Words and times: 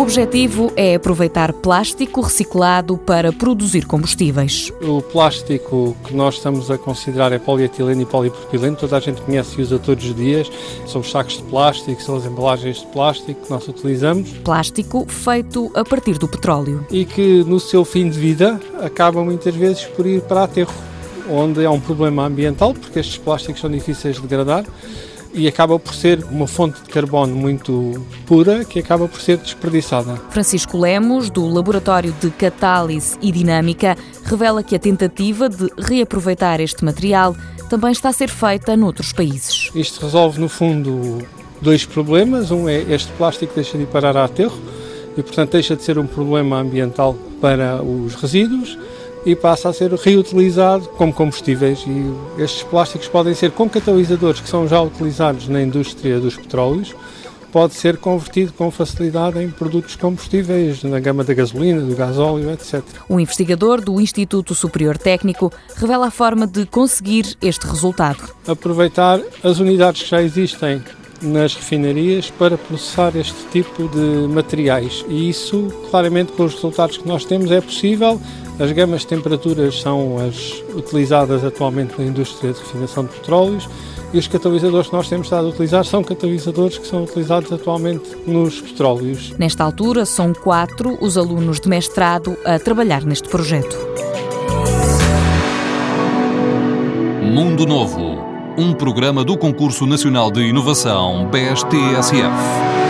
objetivo 0.00 0.72
é 0.76 0.94
aproveitar 0.94 1.52
plástico 1.52 2.20
reciclado 2.20 2.98
para 2.98 3.32
produzir 3.32 3.86
combustíveis. 3.86 4.72
O 4.82 5.00
plástico 5.00 5.96
que 6.04 6.14
nós 6.14 6.34
estamos 6.34 6.70
a 6.70 6.76
considerar 6.76 7.32
é 7.32 7.38
polietileno 7.38 8.02
e 8.02 8.04
polipropileno, 8.04 8.76
toda 8.76 8.96
a 8.96 9.00
gente 9.00 9.22
conhece 9.22 9.58
e 9.58 9.62
usa 9.62 9.78
todos 9.78 10.04
os 10.04 10.14
dias. 10.14 10.50
São 10.86 11.00
os 11.00 11.10
sacos 11.10 11.38
de 11.38 11.42
plástico, 11.44 12.02
são 12.02 12.16
as 12.16 12.26
embalagens 12.26 12.80
de 12.80 12.86
plástico 12.86 13.44
que 13.44 13.50
nós 13.50 13.66
utilizamos. 13.68 14.30
Plástico 14.44 15.06
feito 15.08 15.70
a 15.74 15.84
partir 15.84 16.18
do 16.18 16.28
petróleo. 16.28 16.84
E 16.90 17.04
que 17.04 17.42
no 17.44 17.58
seu 17.58 17.84
fim 17.84 18.10
de 18.10 18.18
vida 18.18 18.60
acaba 18.80 19.24
muitas 19.24 19.54
vezes 19.54 19.84
por 19.84 20.06
ir 20.06 20.20
para 20.22 20.44
aterro, 20.44 20.74
onde 21.30 21.64
há 21.64 21.70
um 21.70 21.80
problema 21.80 22.26
ambiental, 22.26 22.74
porque 22.74 22.98
estes 22.98 23.16
plásticos 23.16 23.60
são 23.60 23.70
difíceis 23.70 24.16
de 24.16 24.22
degradar 24.22 24.64
e 25.36 25.46
acaba 25.46 25.78
por 25.78 25.94
ser 25.94 26.24
uma 26.24 26.46
fonte 26.46 26.82
de 26.82 26.88
carbono 26.88 27.36
muito 27.36 28.04
pura 28.24 28.64
que 28.64 28.78
acaba 28.78 29.06
por 29.06 29.20
ser 29.20 29.36
desperdiçada. 29.36 30.16
Francisco 30.30 30.78
Lemos, 30.78 31.28
do 31.28 31.46
Laboratório 31.46 32.12
de 32.20 32.30
Catálise 32.30 33.18
e 33.20 33.30
Dinâmica, 33.30 33.96
revela 34.24 34.62
que 34.62 34.74
a 34.74 34.78
tentativa 34.78 35.48
de 35.48 35.70
reaproveitar 35.78 36.58
este 36.60 36.82
material 36.82 37.36
também 37.68 37.92
está 37.92 38.08
a 38.08 38.12
ser 38.12 38.30
feita 38.30 38.76
noutros 38.76 39.12
países. 39.12 39.70
Isto 39.74 40.04
resolve, 40.06 40.40
no 40.40 40.48
fundo, 40.48 41.18
dois 41.60 41.84
problemas. 41.84 42.50
Um 42.50 42.68
é 42.68 42.80
este 42.82 43.12
plástico 43.12 43.52
deixa 43.54 43.76
de 43.76 43.84
parar 43.84 44.16
a 44.16 44.24
aterro 44.24 44.58
e, 45.18 45.22
portanto, 45.22 45.52
deixa 45.52 45.76
de 45.76 45.82
ser 45.82 45.98
um 45.98 46.06
problema 46.06 46.60
ambiental 46.60 47.14
para 47.40 47.82
os 47.82 48.14
resíduos 48.14 48.78
e 49.26 49.34
passa 49.34 49.68
a 49.68 49.72
ser 49.72 49.92
reutilizado 49.92 50.88
como 50.90 51.12
combustíveis 51.12 51.84
e 51.84 52.40
estes 52.40 52.62
plásticos 52.62 53.08
podem 53.08 53.34
ser 53.34 53.50
com 53.50 53.68
catalisadores 53.68 54.40
que 54.40 54.48
são 54.48 54.68
já 54.68 54.80
utilizados 54.80 55.48
na 55.48 55.60
indústria 55.60 56.20
dos 56.20 56.36
petróleos, 56.36 56.94
pode 57.50 57.74
ser 57.74 57.96
convertido 57.96 58.52
com 58.52 58.70
facilidade 58.70 59.42
em 59.42 59.50
produtos 59.50 59.96
combustíveis 59.96 60.84
na 60.84 61.00
gama 61.00 61.24
da 61.24 61.34
gasolina, 61.34 61.80
do 61.80 61.96
gasóleo, 61.96 62.52
etc. 62.52 62.82
O 63.08 63.18
investigador 63.18 63.80
do 63.80 64.00
Instituto 64.00 64.54
Superior 64.54 64.96
Técnico 64.96 65.52
revela 65.74 66.06
a 66.06 66.10
forma 66.10 66.46
de 66.46 66.64
conseguir 66.64 67.36
este 67.42 67.66
resultado. 67.66 68.32
Aproveitar 68.46 69.20
as 69.42 69.58
unidades 69.58 70.02
que 70.02 70.10
já 70.10 70.22
existem 70.22 70.80
nas 71.20 71.54
refinarias 71.54 72.30
para 72.30 72.58
processar 72.58 73.16
este 73.16 73.42
tipo 73.50 73.88
de 73.88 74.28
materiais 74.28 75.04
e 75.08 75.28
isso, 75.28 75.72
claramente, 75.90 76.32
com 76.32 76.44
os 76.44 76.54
resultados 76.54 76.98
que 76.98 77.08
nós 77.08 77.24
temos, 77.24 77.50
é 77.50 77.60
possível 77.60 78.20
as 78.58 78.72
gamas 78.72 79.02
de 79.02 79.08
temperaturas 79.08 79.80
são 79.80 80.18
as 80.18 80.62
utilizadas 80.74 81.44
atualmente 81.44 81.94
na 81.98 82.06
indústria 82.06 82.52
de 82.52 82.58
refinação 82.58 83.04
de 83.04 83.12
petróleos 83.12 83.68
e 84.12 84.18
os 84.18 84.26
catalisadores 84.28 84.88
que 84.88 84.94
nós 84.94 85.08
temos 85.08 85.26
estado 85.26 85.46
a 85.46 85.50
utilizar 85.50 85.84
são 85.84 86.02
catalisadores 86.02 86.78
que 86.78 86.86
são 86.86 87.04
utilizados 87.04 87.52
atualmente 87.52 88.16
nos 88.26 88.60
petróleos. 88.60 89.34
Nesta 89.38 89.64
altura, 89.64 90.06
são 90.06 90.32
quatro 90.32 90.96
os 91.00 91.18
alunos 91.18 91.60
de 91.60 91.68
mestrado 91.68 92.36
a 92.44 92.58
trabalhar 92.58 93.04
neste 93.04 93.28
projeto. 93.28 93.76
Mundo 97.22 97.66
Novo, 97.66 98.18
um 98.56 98.72
programa 98.72 99.22
do 99.22 99.36
Concurso 99.36 99.84
Nacional 99.84 100.30
de 100.30 100.40
Inovação 100.40 101.28
BSTSF. 101.30 102.85